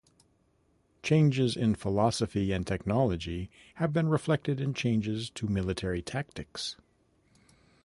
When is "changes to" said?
4.73-5.45